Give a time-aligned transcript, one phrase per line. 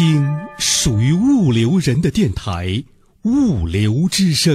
[0.00, 2.68] 听属于物流人的电台
[3.24, 4.54] 《物流之声》。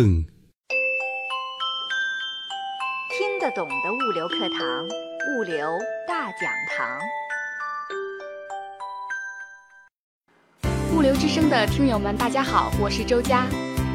[3.16, 4.88] 听得懂的物流课堂，
[5.38, 5.78] 物流
[6.08, 7.00] 大讲堂。
[10.96, 13.46] 物流之声的听友们，大家好，我是周佳。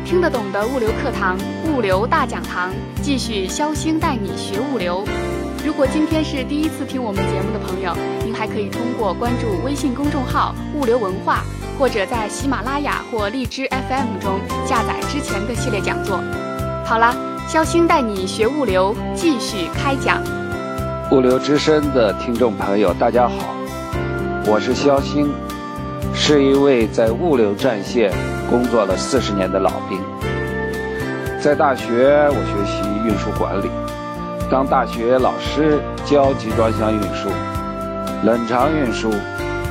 [0.07, 2.73] 听得懂的物流课堂，物流大讲堂，
[3.03, 5.05] 继续肖星带你学物流。
[5.65, 11.45] 如果今天是第一次听我们节目的朋友，您还可以通过关注微信公众号“物流文化”，
[11.79, 16.19] 或者在喜马拉雅或荔枝 FM 中下载之前的系列讲座。
[16.85, 17.15] 好了，
[17.47, 20.23] 肖星带你学物流，继续开讲。
[21.13, 23.55] 物流之声的听众朋友，大家好，
[24.47, 25.31] 我是肖星，
[26.15, 28.11] 是一位在物流战线
[28.49, 30.01] 工作了四十年的老兵。
[31.39, 33.69] 在大学，我学习运输管理。
[34.51, 37.29] 当大学老师教集装箱运输、
[38.25, 39.09] 冷藏运输、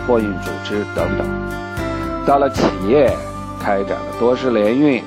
[0.08, 1.28] 货运组织等等；
[2.26, 3.12] 到了企业，
[3.62, 5.04] 开展了多式联运、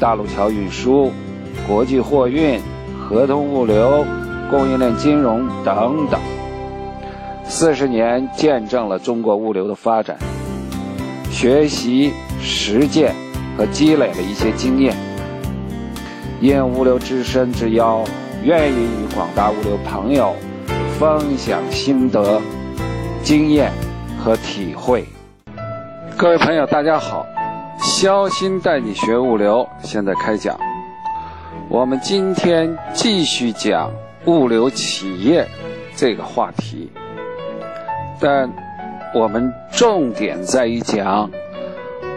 [0.00, 1.12] 大陆桥运输、
[1.68, 2.60] 国际货运、
[2.98, 4.04] 合同物流、
[4.50, 6.20] 供应链金融等等。
[7.44, 10.18] 四十年见证了中国物流的发展，
[11.30, 13.14] 学习、实践
[13.56, 14.96] 和积累了一些经验。
[16.40, 18.04] 应物流之声之邀。
[18.42, 20.34] 愿意与广大物流朋友
[20.98, 22.40] 分享心得、
[23.22, 23.72] 经验
[24.18, 25.04] 和体会。
[26.16, 27.26] 各位朋友，大家好，
[27.78, 30.58] 肖鑫带你学物流，现在开讲。
[31.68, 33.90] 我们今天继续讲
[34.26, 35.46] 物流企业
[35.96, 36.90] 这个话题，
[38.20, 38.48] 但
[39.14, 41.28] 我们重点在于讲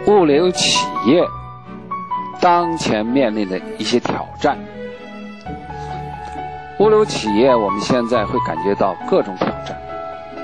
[0.06, 1.24] 物流企业
[2.40, 4.56] 当前面临的一些挑战。
[6.80, 9.78] 物流企业，我们现在会感觉到各种挑战，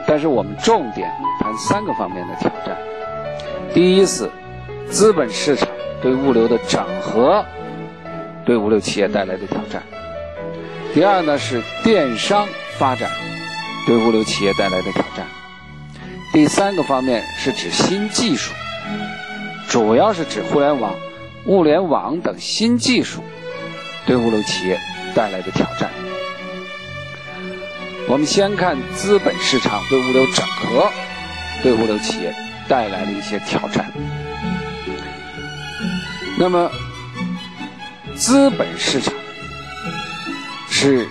[0.06, 2.77] 但是我们重点谈三个方面的挑战。
[3.73, 4.31] 第一是
[4.91, 5.67] 资本市场
[6.03, 7.43] 对物流的整合，
[8.45, 9.81] 对物流企业带来的挑战；
[10.93, 12.47] 第二呢是电商
[12.77, 13.09] 发展
[13.87, 15.25] 对物流企业带来的挑战；
[16.34, 18.53] 第三个方面是指新技术，
[19.71, 20.93] 主要是指互联网、
[21.47, 23.22] 物联网等新技术
[24.05, 24.78] 对物流企业
[25.15, 25.88] 带来的挑战。
[28.09, 30.89] 我们先看资本市场对物流整合，
[31.62, 32.33] 对物流企业
[32.69, 33.93] 带来的一些挑战。
[36.39, 36.71] 那么，
[38.15, 39.12] 资本市场
[40.69, 41.09] 是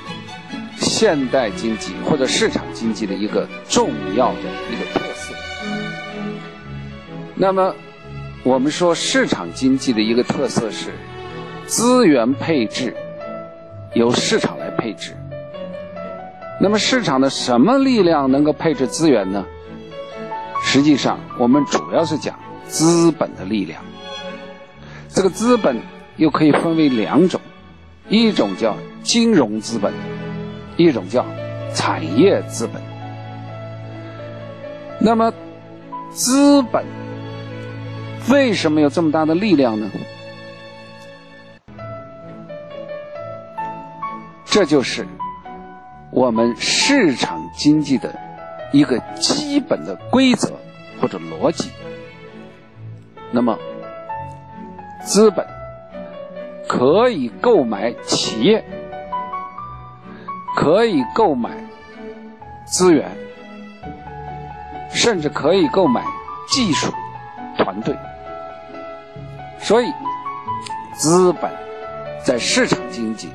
[0.78, 4.40] 现代经济或者市场经济的一个重要的
[4.72, 5.34] 一个特色。
[7.36, 7.76] 那么，
[8.44, 10.94] 我们说市场经济的一个特色是
[11.68, 12.96] 资源配置
[13.94, 15.14] 由市场来配置。
[16.66, 19.46] 那么市场的什么力量能够配置资源呢？
[20.64, 23.84] 实际上，我们主要是讲资本的力量。
[25.08, 25.80] 这个资本
[26.18, 27.40] 又可以分为两种，
[28.10, 29.94] 一种叫金融资本，
[30.76, 31.24] 一种叫
[31.72, 32.82] 产业资本。
[35.00, 35.32] 那么，
[36.10, 36.84] 资本
[38.32, 39.88] 为什么有这么大的力量呢？
[44.46, 45.06] 这就是。
[46.16, 48.18] 我们市场经济的
[48.72, 50.50] 一个基本的规则
[51.02, 51.70] 或者逻辑，
[53.32, 53.60] 那么
[55.04, 55.46] 资本
[56.70, 58.64] 可以购买企业，
[60.56, 61.52] 可以购买
[62.66, 63.12] 资源，
[64.94, 66.02] 甚至可以购买
[66.48, 66.94] 技术
[67.58, 67.94] 团队，
[69.60, 69.92] 所以
[70.94, 71.52] 资本
[72.24, 73.28] 在市场经济。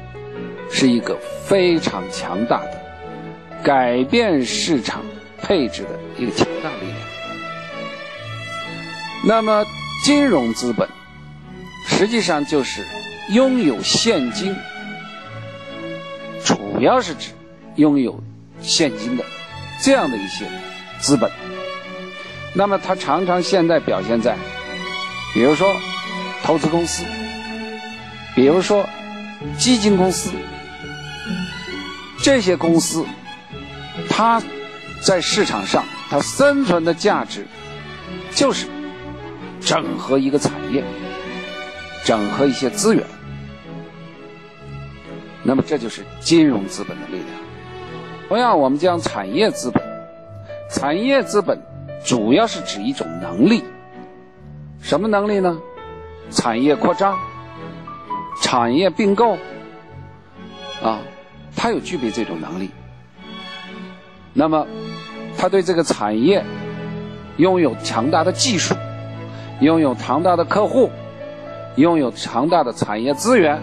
[0.72, 2.80] 是一个非常强大的
[3.62, 5.04] 改变市场
[5.42, 6.96] 配置的一个强大力量。
[9.24, 9.66] 那么，
[10.04, 10.88] 金融资本
[11.86, 12.82] 实际上就是
[13.30, 14.56] 拥有现金，
[16.44, 17.32] 主要是指
[17.76, 18.22] 拥有
[18.62, 19.24] 现金的
[19.82, 20.46] 这样的一些
[20.98, 21.30] 资本。
[22.54, 24.36] 那么，它常常现在表现在，
[25.34, 25.68] 比如说
[26.42, 27.04] 投资公司，
[28.34, 28.88] 比如说
[29.58, 30.30] 基金公司。
[32.22, 33.04] 这些公司，
[34.08, 34.42] 它
[35.02, 37.46] 在市场上它生存的价值，
[38.34, 38.66] 就是
[39.60, 40.84] 整合一个产业，
[42.04, 43.04] 整合一些资源。
[45.42, 47.28] 那么这就是金融资本的力量。
[48.28, 49.82] 同样，我们讲产业资本，
[50.70, 51.58] 产业资本
[52.04, 53.64] 主要是指一种能力，
[54.82, 55.58] 什么能力呢？
[56.30, 57.18] 产业扩张、
[58.42, 59.38] 产业并购，
[60.82, 61.00] 啊。
[61.62, 62.70] 他有具备这种能力，
[64.32, 64.66] 那么
[65.36, 66.42] 他对这个产业
[67.36, 68.74] 拥有强大的技术，
[69.60, 70.90] 拥有庞大的客户，
[71.76, 73.60] 拥有庞大的产业资源，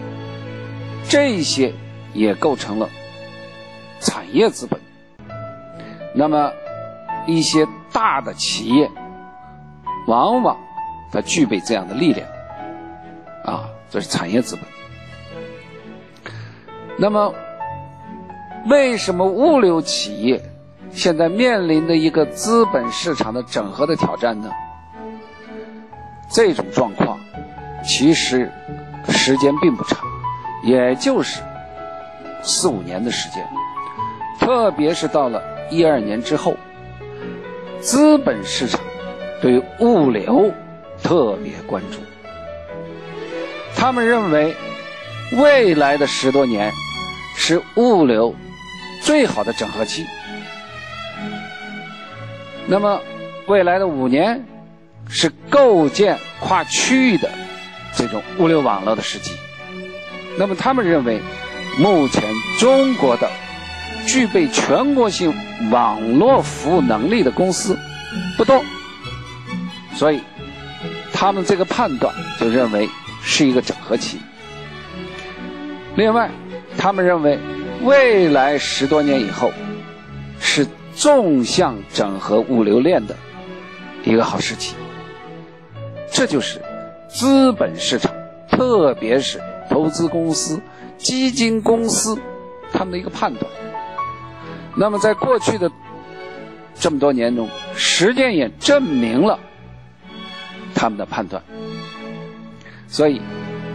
[1.08, 1.74] 这些
[2.14, 2.88] 也构成了
[3.98, 4.78] 产业资本。
[6.14, 6.52] 那么，
[7.26, 8.88] 一些大的企业，
[10.06, 10.56] 往往
[11.10, 12.28] 它具备这样的力量，
[13.44, 14.64] 啊，这是产业资本。
[16.96, 17.34] 那么，
[18.66, 20.42] 为什么物流企业
[20.90, 24.50] 现在面临的一个资本市场的整合的挑战呢？
[26.30, 27.18] 这种状况
[27.82, 28.52] 其实
[29.08, 29.98] 时间并不长，
[30.62, 31.40] 也就是
[32.42, 33.46] 四五年的时间。
[34.38, 36.54] 特别是到了一二年之后，
[37.80, 38.80] 资本市场
[39.40, 40.52] 对物流
[41.02, 41.98] 特别关注。
[43.76, 44.54] 他们认为，
[45.32, 46.72] 未来的十多年
[47.36, 48.34] 是物流
[49.00, 50.06] 最好的整合期。
[52.66, 53.00] 那么，
[53.46, 54.44] 未来的五年。
[55.10, 57.30] 是构建跨区域的
[57.96, 59.32] 这种物流网络的时机。
[60.38, 61.18] 那么，他们认为，
[61.78, 62.22] 目前
[62.58, 63.26] 中国的
[64.06, 65.34] 具备全国性
[65.70, 67.78] 网络服务能力的公司
[68.36, 68.62] 不多，
[69.94, 70.20] 所以
[71.10, 72.86] 他们这个判断就认为
[73.22, 74.18] 是一个整合期。
[75.96, 76.28] 另外，
[76.76, 77.38] 他们认为
[77.82, 79.52] 未来十多年以后
[80.40, 83.16] 是纵向整合物流链的
[84.04, 84.74] 一个好时期。
[86.10, 86.60] 这就是
[87.08, 88.12] 资本市场，
[88.50, 89.40] 特别是
[89.70, 90.60] 投资公司、
[90.96, 92.18] 基金公司
[92.72, 93.44] 他们的一个判断。
[94.76, 95.70] 那么，在过去的
[96.74, 99.38] 这么多年中，实践也证明了
[100.74, 101.42] 他们的判断。
[102.88, 103.20] 所以，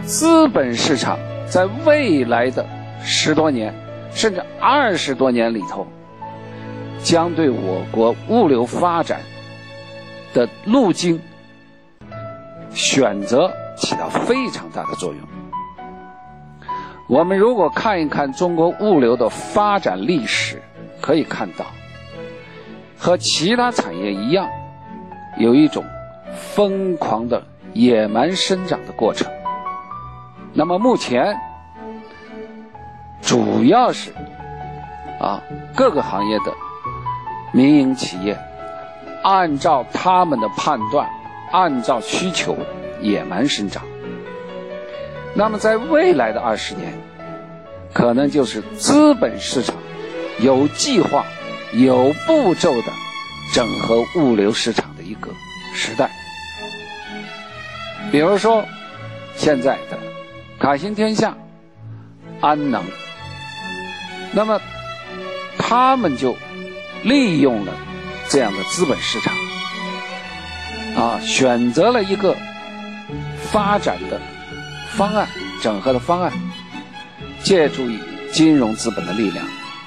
[0.04, 1.18] 资本市场
[1.48, 2.66] 在未来的
[3.02, 3.74] 十多年
[4.14, 5.86] 甚至二十多年里头，
[7.02, 9.20] 将对我国物流发展
[10.32, 11.20] 的路径。
[12.72, 15.20] 选择起到非常大的作用。
[17.08, 20.60] 我们如果看一看中国物流的发展历史，
[21.00, 21.64] 可以看到，
[22.98, 24.48] 和其他产业一样，
[25.38, 25.84] 有一种
[26.34, 27.40] 疯狂的
[27.74, 29.30] 野蛮生长的过程。
[30.52, 31.38] 那么目前，
[33.26, 34.12] 主要是
[35.20, 35.42] 啊
[35.74, 36.54] 各个行业的
[37.52, 38.38] 民营企业，
[39.22, 41.08] 按照他们的判断。
[41.52, 42.58] 按照需求
[43.00, 43.84] 野蛮生长，
[45.36, 46.92] 那么在未来的二十年，
[47.92, 49.76] 可能就是资本市场
[50.40, 51.24] 有计划、
[51.72, 52.88] 有步骤的
[53.52, 55.30] 整合物流市场的一个
[55.72, 56.10] 时代。
[58.10, 58.64] 比如说，
[59.36, 59.98] 现在的
[60.58, 61.36] 卡行天下、
[62.40, 62.82] 安能，
[64.34, 64.60] 那么
[65.56, 66.36] 他们就
[67.02, 67.72] 利用了
[68.28, 69.32] 这样的资本市场。
[70.96, 72.36] 啊，选择了一个
[73.50, 74.20] 发展的
[74.90, 75.28] 方案，
[75.60, 76.32] 整合的方案，
[77.42, 77.98] 借助于
[78.32, 79.44] 金融资本的力量，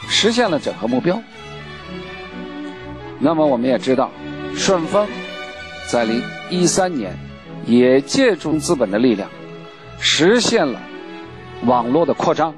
[0.10, 1.22] 实现了整合目标。
[3.20, 4.12] 那么我们也知道，
[4.54, 5.08] 顺丰
[5.88, 7.18] 在零一三年
[7.66, 9.30] 也借助资本的力量，
[10.00, 10.82] 实现了
[11.66, 12.54] 网络的扩张，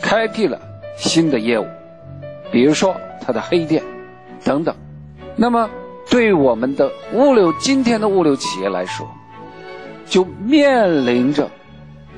[0.00, 0.58] 开辟了
[1.00, 1.66] 新的业务，
[2.52, 3.82] 比如说它的黑店
[4.44, 4.72] 等等。
[5.34, 5.68] 那么。
[6.08, 9.08] 对我们的物流，今天的物流企业来说，
[10.06, 11.48] 就面临着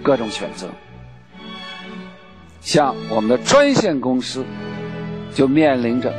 [0.02, 0.66] 各种选择。
[2.62, 4.46] 像我们的专线公司，
[5.34, 6.10] 就面临着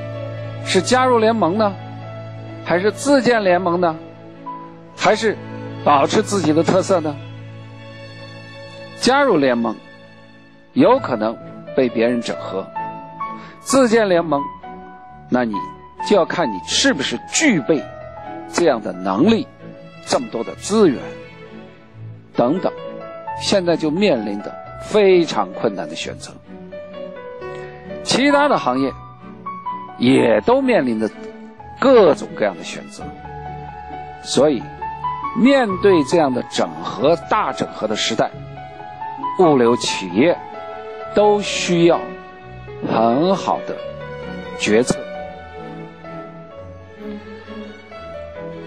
[0.63, 1.73] 是加入联盟呢，
[2.63, 3.95] 还是自建联盟呢，
[4.95, 5.35] 还是
[5.83, 7.15] 保持自己的特色呢？
[8.99, 9.75] 加入联盟
[10.73, 11.35] 有可能
[11.75, 12.65] 被别人整合，
[13.61, 14.41] 自建联盟，
[15.29, 15.55] 那你。
[16.05, 17.81] 就要看你是不是具备
[18.51, 19.47] 这样的能力，
[20.05, 20.99] 这么多的资源
[22.35, 22.73] 等等，
[23.39, 26.33] 现在就面临着非常困难的选择。
[28.03, 28.91] 其他的行业
[29.97, 31.09] 也都面临着
[31.79, 33.05] 各种各样的选择，
[34.23, 34.61] 所以
[35.37, 38.29] 面对这样的整合大整合的时代，
[39.39, 40.37] 物流企业
[41.13, 41.99] 都需要
[42.91, 43.77] 很好的
[44.59, 44.97] 决策。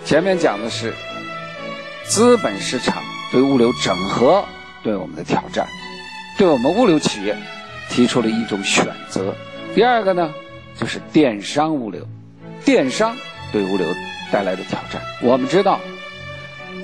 [0.05, 0.95] 前面讲的是
[2.05, 4.45] 资本市场对物流整合
[4.83, 5.67] 对我们的挑战，
[6.39, 7.37] 对我们物流企业
[7.91, 9.35] 提出了一种选择。
[9.75, 10.33] 第二个呢，
[10.77, 12.07] 就是电商物流，
[12.65, 13.17] 电商
[13.53, 13.87] 对物流
[14.31, 15.03] 带来的挑战。
[15.23, 15.81] 我们知道，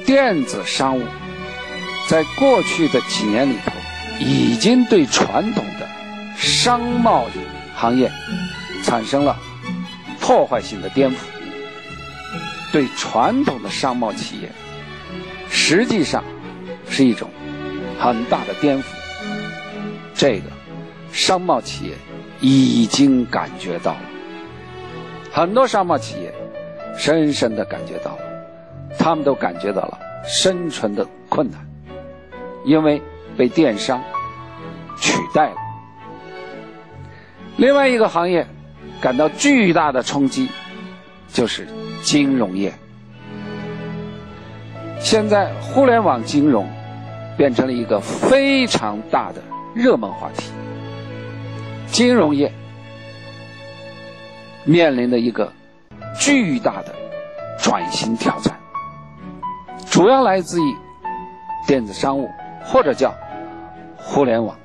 [0.04, 1.02] 电子商务
[2.09, 3.71] 在过去的几年里头，
[4.23, 5.88] 已经对传统的
[6.37, 7.26] 商贸
[7.75, 8.11] 行业
[8.85, 9.37] 产生了
[10.21, 11.17] 破坏性的颠覆。
[12.73, 14.50] 对传统的商贸企业
[15.50, 16.25] 实际上
[16.88, 17.29] 是一种
[17.99, 18.85] 很大的颠覆。
[20.14, 20.45] 这个
[21.12, 21.95] 商贸企业
[22.41, 24.00] 已经感觉到了，
[25.31, 26.33] 很多商贸企业
[26.97, 28.23] 深深的感觉到了，
[28.99, 31.61] 他们都感觉到了生存的困难，
[32.64, 33.02] 因为
[33.37, 34.02] 被电商
[35.02, 35.56] 取代了。
[37.56, 38.47] 另外一个行业
[39.00, 40.49] 感到巨大的冲击，
[41.28, 41.68] 就是
[42.02, 42.73] 金融业。
[45.00, 46.66] 现在互联网金融
[47.37, 49.42] 变成了一个非常大的
[49.75, 50.52] 热门话题，
[51.88, 52.50] 金融业
[54.64, 55.52] 面临的一个
[56.18, 56.94] 巨大的
[57.59, 58.56] 转型挑战，
[59.90, 60.76] 主要来自于
[61.66, 62.30] 电子商务
[62.64, 63.12] 或者叫
[63.97, 64.56] 互联网。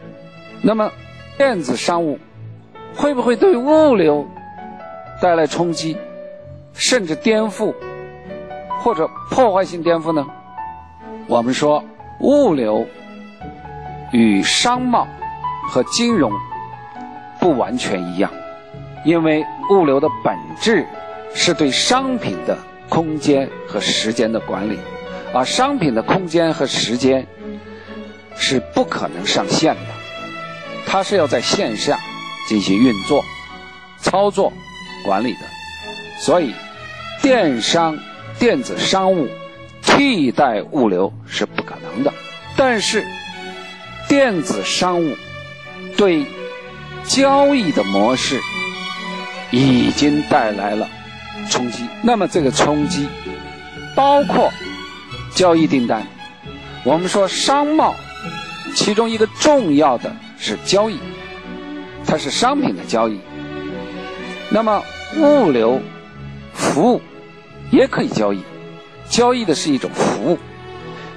[0.62, 0.92] 那么，
[1.38, 2.20] 电子商务
[2.96, 4.28] 会不会对物流
[5.22, 5.98] 带来冲击，
[6.74, 7.74] 甚至颠覆？
[8.80, 10.26] 或者破坏性颠覆呢？
[11.28, 11.84] 我们说，
[12.20, 12.86] 物流
[14.12, 15.08] 与商贸
[15.70, 16.32] 和金融
[17.40, 18.32] 不完全一样，
[19.04, 20.86] 因为物流的本质
[21.34, 24.80] 是对商品的空间和时间的管理，
[25.34, 27.28] 而商品的空间和时间
[28.36, 29.82] 是不可能上线的，
[30.88, 32.00] 它是要在线下
[32.48, 33.24] 进行运作、
[34.00, 34.52] 操作、
[35.06, 35.40] 管理的，
[36.20, 36.56] 所以
[37.22, 38.00] 电商。
[38.40, 39.28] 电子商务
[39.82, 42.14] 替代物流是不可能的，
[42.56, 43.04] 但是
[44.08, 45.16] 电子商务
[45.98, 46.24] 对
[47.04, 48.40] 交易的模式
[49.50, 50.88] 已经带来了
[51.50, 51.88] 冲击。
[52.04, 53.10] 那么这个冲击
[53.96, 54.54] 包括
[55.34, 56.06] 交易订单。
[56.84, 57.96] 我们说商贸，
[58.76, 60.98] 其中一个重要的是交易，
[62.06, 63.20] 它是商品的交易。
[64.50, 64.84] 那么
[65.18, 65.82] 物流
[66.54, 67.02] 服务。
[67.70, 68.42] 也可以交易，
[69.10, 70.38] 交易的是一种服务。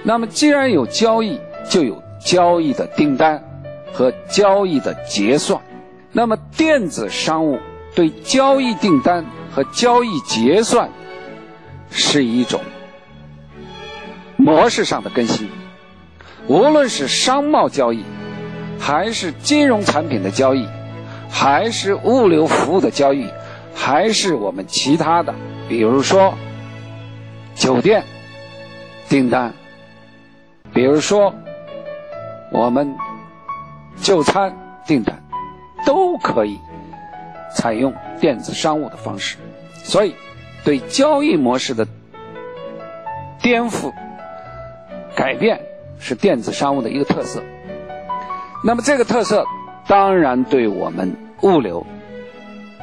[0.02, 3.40] 那么，既然有交易，就有交易的订单
[3.92, 5.62] 和交易的结算。
[6.10, 7.60] 那么，电子商务
[7.94, 10.90] 对交易订单和交易结算
[11.92, 12.60] 是一种
[14.36, 15.48] 模式上的更新。
[16.48, 18.02] 无论是商贸交易，
[18.80, 20.66] 还是金融产品的交易，
[21.30, 23.28] 还是物流服务的交易，
[23.74, 25.32] 还是我们其他的。
[25.68, 26.34] 比如说，
[27.54, 28.02] 酒店
[29.08, 29.52] 订单，
[30.72, 31.32] 比如说
[32.50, 32.96] 我们
[34.00, 34.56] 就餐
[34.86, 35.22] 订单，
[35.86, 36.58] 都可以
[37.54, 39.36] 采用电子商务的方式。
[39.84, 40.14] 所以，
[40.64, 41.86] 对交易模式的
[43.40, 43.92] 颠覆、
[45.14, 45.60] 改变
[46.00, 47.42] 是电子商务的一个特色。
[48.62, 49.44] 那么，这个特色
[49.86, 51.84] 当然对我们物流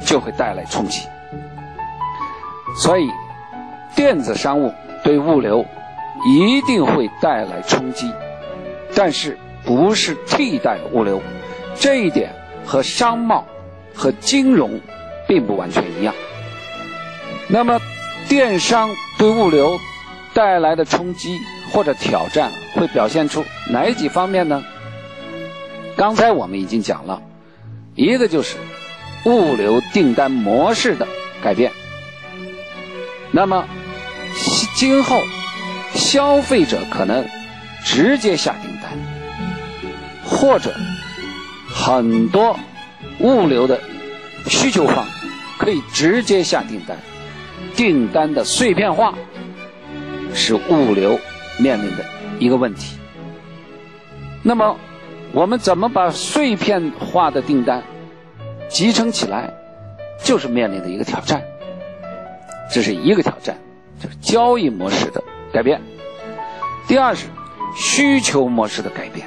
[0.04, 1.06] 就会带来冲击。
[2.76, 3.10] 所以，
[3.94, 4.72] 电子商务
[5.04, 5.64] 对物流
[6.26, 8.12] 一定会带来冲击，
[8.94, 11.22] 但是不是替代物流，
[11.76, 12.30] 这一点
[12.66, 13.46] 和商贸
[13.94, 14.80] 和金融
[15.26, 16.12] 并不完全一样。
[17.48, 17.80] 那么，
[18.28, 19.78] 电商对物流
[20.34, 21.38] 带来的冲击
[21.72, 24.64] 或者挑战会表现出哪几方面呢？
[25.98, 27.20] 刚才我们已经讲了，
[27.96, 28.56] 一个就是
[29.24, 31.08] 物流订单模式的
[31.42, 31.72] 改变。
[33.32, 33.66] 那么，
[34.76, 35.20] 今后
[35.94, 37.26] 消费者可能
[37.84, 38.96] 直接下订单，
[40.24, 40.72] 或者
[41.68, 42.56] 很多
[43.18, 43.80] 物流的
[44.46, 45.04] 需求方
[45.58, 46.96] 可以直接下订单，
[47.74, 49.12] 订单的碎片化
[50.32, 51.18] 是物流
[51.58, 52.04] 面临的
[52.38, 52.96] 一个问题。
[54.44, 54.78] 那么，
[55.32, 57.82] 我们怎么把碎片化的订单
[58.68, 59.52] 集成起来，
[60.24, 61.42] 就是面临的一个挑战。
[62.70, 63.56] 这是一个挑战，
[64.00, 65.80] 就是交易模式的改变。
[66.86, 67.26] 第二是
[67.76, 69.26] 需求模式的改变。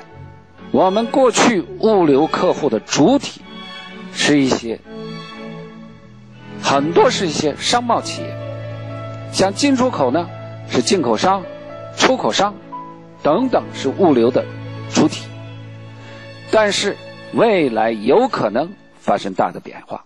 [0.71, 3.41] 我们过去物流客户的主体
[4.13, 4.79] 是一些
[6.61, 8.35] 很多是一些商贸企业，
[9.31, 10.29] 像进出口呢
[10.69, 11.43] 是进口商、
[11.97, 12.55] 出口商
[13.21, 14.45] 等等是物流的
[14.93, 15.25] 主体。
[16.51, 16.97] 但是
[17.33, 20.05] 未来有可能发生大的变化，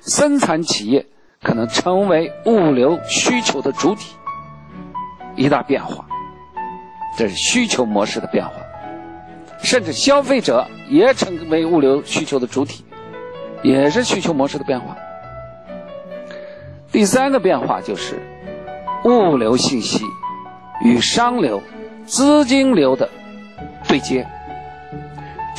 [0.00, 1.06] 生产企业。
[1.42, 4.14] 可能成为物流需求的主体，
[5.36, 6.04] 一大变化，
[7.16, 8.52] 这是需求模式的变化，
[9.62, 12.84] 甚至消费者也成为物流需求的主体，
[13.62, 14.98] 也是需求模式的变化。
[16.92, 18.20] 第三个变化就是
[19.06, 20.04] 物流信息
[20.84, 21.62] 与商流、
[22.04, 23.08] 资金流的
[23.88, 24.28] 对接，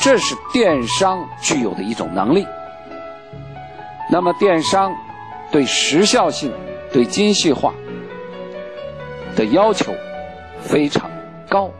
[0.02, 2.46] 这是电商具有的一种能力。
[4.10, 4.94] 那么电商。
[5.50, 6.50] 对时效性、
[6.94, 7.74] 对精细化
[9.36, 9.94] 的要求
[10.62, 11.10] 非常
[11.46, 11.70] 高，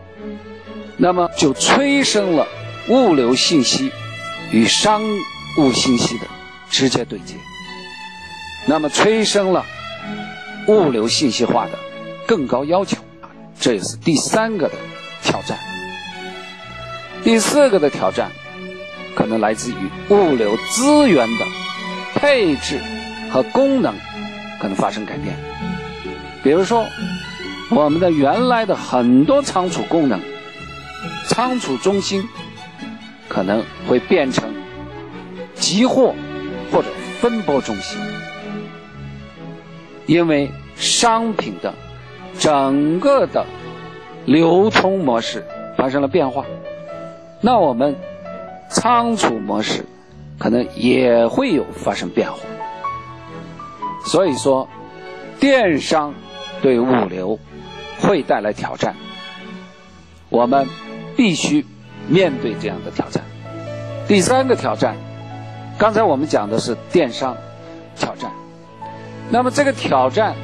[0.98, 2.46] 那么就催生了
[2.90, 3.90] 物流信息
[4.50, 5.00] 与商
[5.56, 6.26] 务信息的
[6.68, 7.34] 直接对接，
[8.66, 9.64] 那么催生了
[10.68, 11.78] 物流信息化的
[12.26, 12.98] 更高要求，
[13.58, 14.74] 这也是第三个的
[15.22, 15.71] 挑战。
[17.24, 18.30] 第四个的挑战，
[19.14, 19.74] 可能来自于
[20.08, 21.46] 物流资源的
[22.14, 22.80] 配置
[23.30, 23.94] 和功能
[24.60, 25.36] 可能发生改变。
[26.42, 26.84] 比如说，
[27.70, 30.20] 我们的原来的很多仓储功能，
[31.28, 32.28] 仓储中心
[33.28, 34.52] 可能会变成
[35.54, 36.14] 集货
[36.72, 36.88] 或者
[37.20, 38.00] 分拨中心，
[40.06, 41.72] 因为商品的
[42.40, 43.46] 整个的
[44.26, 45.46] 流通模式
[45.78, 46.44] 发生了变化。
[47.44, 47.96] 那我们
[48.70, 49.84] 仓储模式
[50.38, 52.38] 可能也会有发生变化，
[54.06, 54.68] 所以说
[55.40, 56.14] 电商
[56.62, 57.40] 对物流
[58.00, 58.94] 会带来挑战，
[60.28, 60.68] 我们
[61.16, 61.66] 必须
[62.06, 63.24] 面对这样的挑战。
[64.06, 64.96] 第三个挑战，
[65.76, 67.36] 刚才我们讲的是电商
[67.96, 68.30] 挑战，
[69.30, 70.36] 那么这个挑战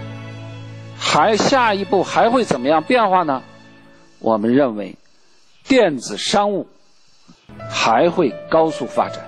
[0.99, 3.45] 还下一步还会怎么样变化呢？
[4.19, 4.97] 我们认为
[5.69, 6.67] 电子商务。
[7.71, 9.19] 还会高速发展。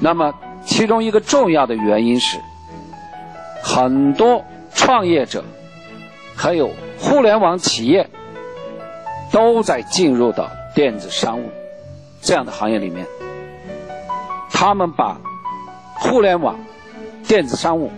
[0.00, 2.38] 那么，其中一个重要的原因是，
[3.62, 4.44] 很多
[4.74, 5.44] 创业者
[6.36, 8.08] 还有互联网企业
[9.30, 11.50] 都在进入到电子商务
[12.20, 13.06] 这样的行业里面。
[14.50, 15.20] 他们把
[15.96, 16.56] 互联网、
[17.26, 17.90] 电子商务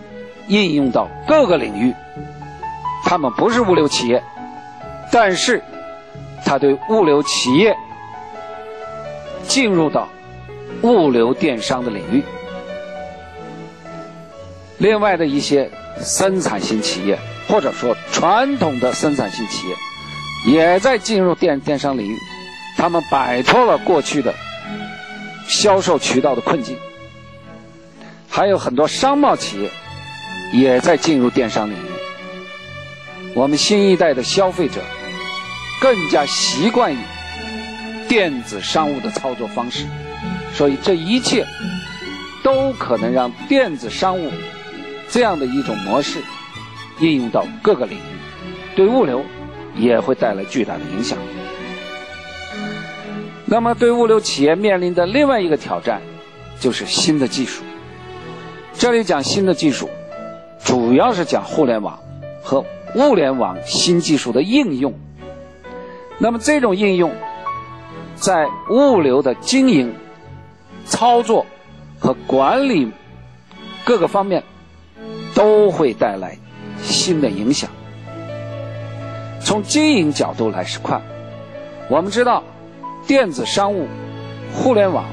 [0.48, 1.94] 应用到各个领域。
[3.04, 4.22] 他们不是物流企业，
[5.12, 5.62] 但是
[6.44, 7.76] 他对物流企业。
[9.56, 10.06] 进入到
[10.82, 12.22] 物流电商的领域，
[14.76, 19.74] 另外的一些生产型企业，或者说传统的生产型企业，
[20.52, 22.18] 也在进入电电商领域。
[22.76, 24.34] 他们摆脱了过去的
[25.48, 26.76] 销售渠道的困境，
[28.28, 29.70] 还有很多商贸企业
[30.52, 33.32] 也在进入电商领域。
[33.34, 34.82] 我们新一代的消费者
[35.80, 36.98] 更加习惯于。
[38.08, 39.86] 电子商务的操作方式，
[40.54, 41.44] 所以这一切
[42.42, 44.30] 都可能让电子商务
[45.08, 46.20] 这样的一种模式
[47.00, 49.24] 应用到各个领域，对物流
[49.74, 51.18] 也会带来巨大的影响。
[53.44, 56.00] 那么，对物流企业面临的另外一个挑战
[56.58, 57.62] 就是新的技术。
[58.74, 59.88] 这里讲新的技术，
[60.64, 61.98] 主要是讲互联网
[62.42, 62.64] 和
[62.94, 64.92] 物联网新技术的应用。
[66.18, 67.12] 那么，这种应用。
[68.16, 69.94] 在物流的经营、
[70.84, 71.46] 操作
[72.00, 72.90] 和管理
[73.84, 74.42] 各个方面，
[75.34, 76.36] 都会带来
[76.82, 77.70] 新的影响。
[79.40, 81.02] 从经营角度来是看，
[81.88, 82.42] 我们知道
[83.06, 83.86] 电子商务、
[84.52, 85.04] 互联网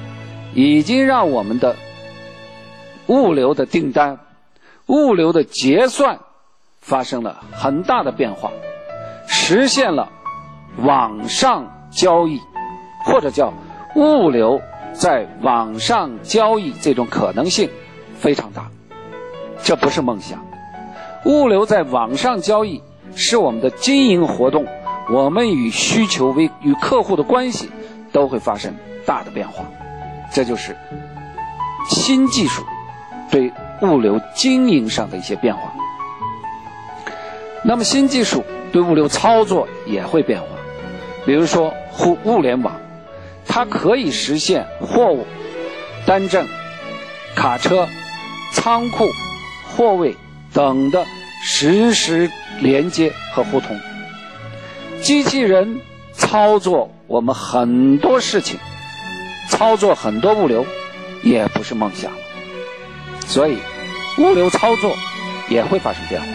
[0.56, 1.76] 已经让我们的
[3.08, 4.18] 物流的订单、
[4.88, 6.20] 物流的结算
[6.82, 8.52] 发生了很大的变化，
[9.28, 10.10] 实现了
[10.78, 12.42] 网上交易。
[13.04, 13.54] 或者叫
[13.96, 14.62] 物流
[14.94, 17.70] 在网上交易这种可能性
[18.18, 18.70] 非常大，
[19.62, 20.44] 这不是梦想。
[21.26, 22.82] 物流在网上交易
[23.16, 24.66] 是我们的经营活动，
[25.10, 27.70] 我们与需求为与客户的关系
[28.12, 28.74] 都会发生
[29.06, 29.66] 大的变化。
[30.32, 30.76] 这就是
[31.89, 32.63] 新技术
[33.30, 35.74] 对物流经营上的一些变化。
[37.63, 40.48] 那么新技术对物流操作也会变化，
[41.26, 42.74] 比如说互物联网。
[43.47, 45.25] 它可以实现货物、
[46.06, 46.47] 单证、
[47.36, 47.88] 卡车、
[48.51, 49.08] 仓库、
[49.63, 50.15] 货位
[50.53, 51.06] 等的
[51.43, 53.79] 实时连接和互通。
[55.01, 55.82] 机器人
[56.13, 58.60] 操作我们很多事情，
[59.49, 60.65] 操作很多物流
[61.21, 62.17] 也不是梦想了。
[63.27, 63.58] 所以，
[64.17, 64.95] 物流操作
[65.49, 66.27] 也会发生变化。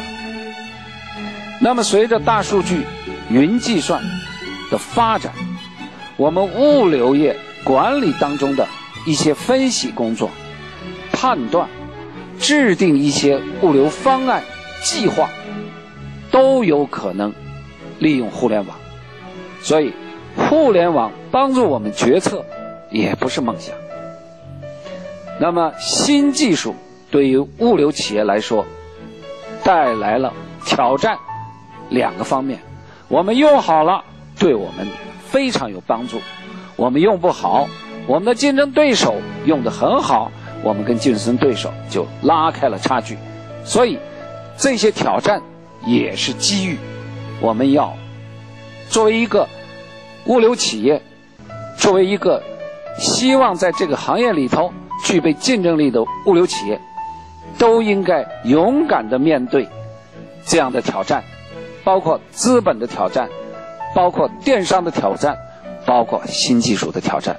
[1.61, 2.87] 那么，随着大数据、
[3.31, 4.03] 云计算
[4.71, 5.33] 的发展。
[6.19, 8.67] 我们物流业管理当中的
[9.07, 10.31] 一些分析工作、
[11.13, 11.69] 判断、
[12.41, 14.43] 制定一些物流方案、
[14.83, 15.31] 计划，
[16.33, 17.33] 都有可能
[18.01, 18.77] 利用互联网。
[19.63, 19.93] 所以，
[20.37, 22.45] 互联网帮助我们决策
[22.91, 23.77] 也不是梦想。
[25.39, 26.75] 那么，新技术
[27.13, 28.67] 对于物流企业来说
[29.63, 30.33] 带来了
[30.65, 31.17] 挑战，
[31.91, 32.59] 两个方面，
[33.07, 34.03] 我们用好了，
[34.37, 34.89] 对我们。
[35.31, 36.21] 非常有帮助，
[36.77, 37.69] 我们用不好，
[38.07, 43.17] 我们的竞争对手用的很好，我们跟竞争对手就拉开了差距，
[43.65, 43.99] 所以
[44.57, 45.43] 这些挑战
[45.85, 46.79] 也是机遇，
[47.41, 47.95] 我们要
[48.89, 49.47] 作为一个
[50.27, 51.03] 物流企业，
[51.77, 52.43] 作为一个
[52.99, 54.73] 希望在这个行业里头
[55.05, 56.81] 具备竞争力的物流企业，
[57.59, 59.69] 都应该勇敢的面对
[60.47, 61.23] 这样的挑战，
[61.85, 63.29] 包括资本的挑战，
[63.99, 65.37] 包括电商的挑战，
[65.85, 67.37] 包括新技术的挑战。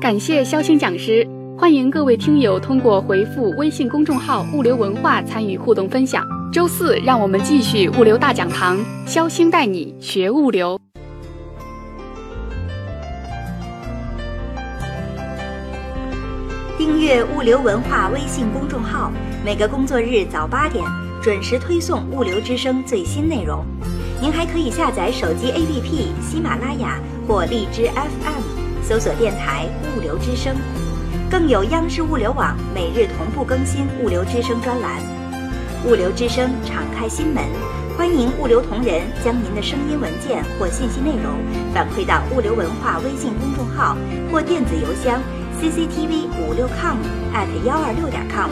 [0.00, 1.24] 感谢肖星讲师，
[1.56, 6.26] 欢迎各位听友通过回复微信公众号“物流文化”参与互动分享。
[6.52, 10.76] 周四，让我们继续物流大讲堂，肖星带你学物流。
[16.76, 19.12] 订阅物流文化微信公众号，
[19.44, 20.84] 每个工作日早八点
[21.22, 23.64] 准时推送物流之声最新内容。
[24.22, 28.40] 您还可以下载手机 APP 喜马拉雅或荔枝 FM。
[28.80, 30.54] 搜索电台物流之声，
[31.28, 35.02] 更有央视物流网每日同步更新物流之声专栏。
[35.84, 37.42] 物流之声敞开心门，
[37.98, 41.34] 欢迎物流同仁将您的声音文件或信息内容
[41.74, 43.96] 反馈到物流文化微信公众号
[44.30, 45.20] 或电子邮箱
[45.60, 46.96] cctv 五六 com
[47.34, 48.48] at 幺二六点 com。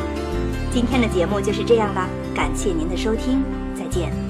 [0.73, 3.45] 今天的节目就是这样了，感谢您的收听，
[3.77, 4.30] 再见。